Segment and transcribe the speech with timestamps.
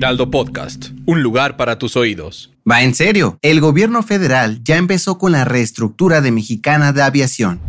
[0.00, 0.92] Heraldo Podcast.
[1.04, 2.50] Un lugar para tus oídos.
[2.68, 3.38] Va en serio.
[3.42, 7.60] El gobierno federal ya empezó con la reestructura de Mexicana de Aviación.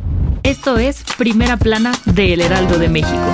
[0.43, 3.33] Esto es Primera Plana de El Heraldo de México.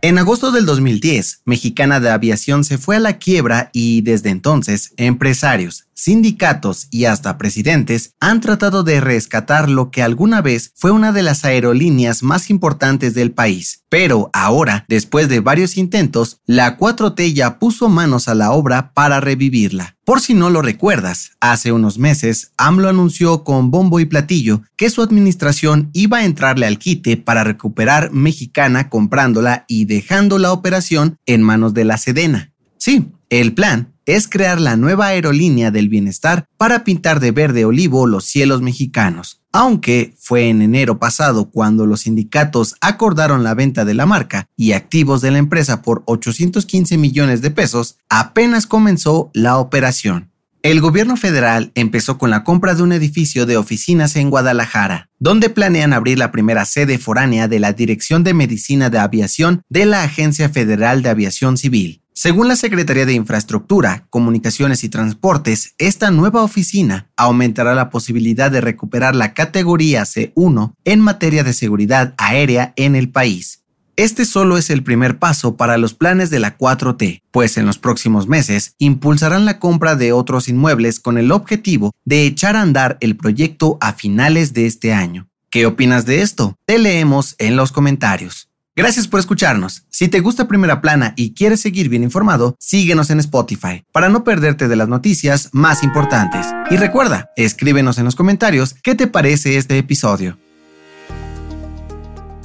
[0.00, 4.94] En agosto del 2010, Mexicana de Aviación se fue a la quiebra y desde entonces
[4.96, 11.12] empresarios, sindicatos y hasta presidentes han tratado de rescatar lo que alguna vez fue una
[11.12, 13.84] de las aerolíneas más importantes del país.
[13.90, 19.20] Pero ahora, después de varios intentos, la 4T ya puso manos a la obra para
[19.20, 19.96] revivirla.
[20.06, 24.88] Por si no lo recuerdas, hace unos meses AMLO anunció con bombo y platillo que
[24.88, 31.18] su administración iba a entrarle al quite para recuperar Mexicana comprándola y dejando la operación
[31.26, 32.52] en manos de la Sedena.
[32.78, 38.06] Sí, el plan es crear la nueva aerolínea del bienestar para pintar de verde olivo
[38.06, 39.40] los cielos mexicanos.
[39.52, 44.72] Aunque fue en enero pasado cuando los sindicatos acordaron la venta de la marca y
[44.72, 50.30] activos de la empresa por 815 millones de pesos, apenas comenzó la operación.
[50.62, 55.48] El gobierno federal empezó con la compra de un edificio de oficinas en Guadalajara, donde
[55.48, 60.02] planean abrir la primera sede foránea de la Dirección de Medicina de Aviación de la
[60.02, 62.02] Agencia Federal de Aviación Civil.
[62.22, 68.60] Según la Secretaría de Infraestructura, Comunicaciones y Transportes, esta nueva oficina aumentará la posibilidad de
[68.60, 73.64] recuperar la categoría C1 en materia de seguridad aérea en el país.
[73.96, 77.78] Este solo es el primer paso para los planes de la 4T, pues en los
[77.78, 82.98] próximos meses impulsarán la compra de otros inmuebles con el objetivo de echar a andar
[83.00, 85.30] el proyecto a finales de este año.
[85.48, 86.54] ¿Qué opinas de esto?
[86.66, 88.49] Te leemos en los comentarios.
[88.80, 89.84] Gracias por escucharnos.
[89.90, 94.24] Si te gusta Primera Plana y quieres seguir bien informado, síguenos en Spotify para no
[94.24, 96.46] perderte de las noticias más importantes.
[96.70, 100.38] Y recuerda, escríbenos en los comentarios qué te parece este episodio.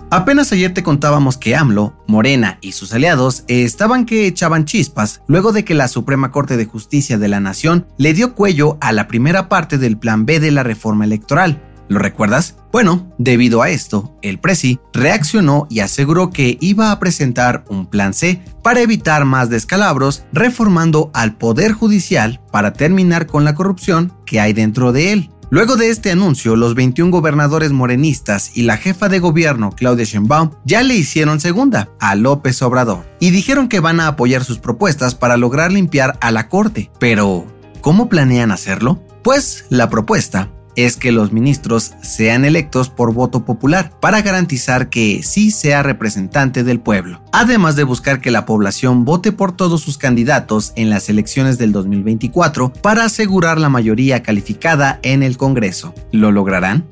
[0.09, 5.53] Apenas ayer te contábamos que AMLO, Morena y sus aliados estaban que echaban chispas luego
[5.53, 9.07] de que la Suprema Corte de Justicia de la Nación le dio cuello a la
[9.07, 12.57] primera parte del Plan B de la reforma electoral, ¿Lo recuerdas?
[12.71, 18.13] Bueno, debido a esto, el Presi reaccionó y aseguró que iba a presentar un plan
[18.13, 24.39] C para evitar más descalabros, reformando al Poder Judicial para terminar con la corrupción que
[24.39, 25.29] hay dentro de él.
[25.51, 30.49] Luego de este anuncio, los 21 gobernadores morenistas y la jefa de gobierno, Claudia Sheinbaum,
[30.65, 35.13] ya le hicieron segunda a López Obrador y dijeron que van a apoyar sus propuestas
[35.13, 36.89] para lograr limpiar a la Corte.
[36.99, 37.45] Pero,
[37.81, 39.03] ¿cómo planean hacerlo?
[39.23, 45.21] Pues la propuesta es que los ministros sean electos por voto popular para garantizar que
[45.23, 49.97] sí sea representante del pueblo, además de buscar que la población vote por todos sus
[49.97, 55.93] candidatos en las elecciones del 2024 para asegurar la mayoría calificada en el Congreso.
[56.11, 56.87] ¿Lo lograrán?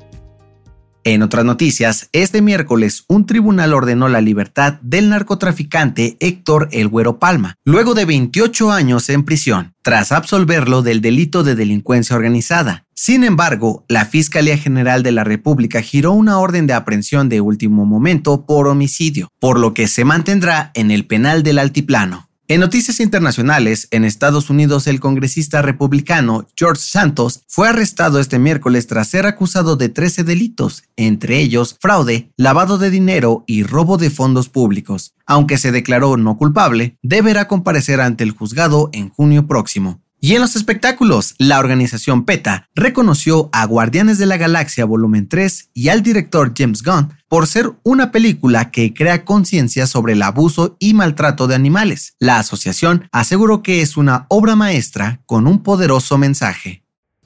[1.06, 7.18] En otras noticias, este miércoles un tribunal ordenó la libertad del narcotraficante Héctor El Güero
[7.18, 12.86] Palma, luego de 28 años en prisión, tras absolverlo del delito de delincuencia organizada.
[12.94, 17.84] Sin embargo, la Fiscalía General de la República giró una orden de aprehensión de último
[17.84, 22.30] momento por homicidio, por lo que se mantendrá en el penal del altiplano.
[22.46, 28.86] En noticias internacionales, en Estados Unidos el congresista republicano George Santos fue arrestado este miércoles
[28.86, 34.10] tras ser acusado de 13 delitos, entre ellos fraude, lavado de dinero y robo de
[34.10, 35.14] fondos públicos.
[35.24, 40.03] Aunque se declaró no culpable, deberá comparecer ante el juzgado en junio próximo.
[40.24, 45.68] Y en los espectáculos, la organización PETA reconoció a Guardianes de la Galaxia Volumen 3
[45.74, 50.78] y al director James Gunn por ser una película que crea conciencia sobre el abuso
[50.78, 52.16] y maltrato de animales.
[52.18, 56.82] La asociación aseguró que es una obra maestra con un poderoso mensaje.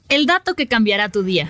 [0.09, 1.49] El dato que cambiará tu día.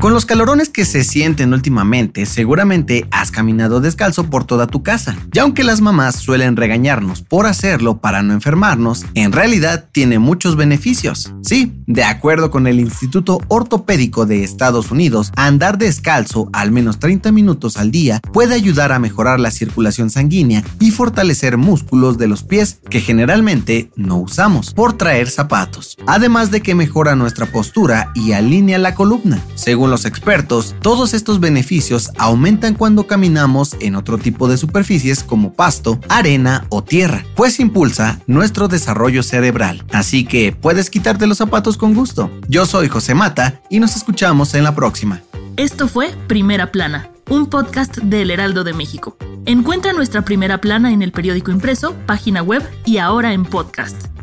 [0.00, 5.14] Con los calorones que se sienten últimamente, seguramente has caminado descalzo por toda tu casa.
[5.30, 10.56] Y aunque las mamás suelen regañarnos por hacerlo para no enfermarnos, en realidad tiene muchos
[10.56, 11.34] beneficios.
[11.42, 17.30] Sí, de acuerdo con el Instituto Ortopédico de Estados Unidos, andar descalzo al menos 30
[17.30, 22.42] minutos al día puede ayudar a mejorar la circulación sanguínea y fortalecer músculos de los
[22.42, 25.98] pies que generalmente no usamos por traer zapatos.
[26.06, 29.44] Además de que mejora nuestra postura y alinea la columna.
[29.56, 35.52] Según Los expertos, todos estos beneficios aumentan cuando caminamos en otro tipo de superficies como
[35.52, 39.84] pasto, arena o tierra, pues impulsa nuestro desarrollo cerebral.
[39.90, 42.30] Así que puedes quitarte los zapatos con gusto.
[42.46, 45.22] Yo soy José Mata y nos escuchamos en la próxima.
[45.56, 49.16] Esto fue Primera Plana, un podcast del Heraldo de México.
[49.44, 54.06] Encuentra nuestra primera plana en el periódico impreso, página web y ahora en podcast.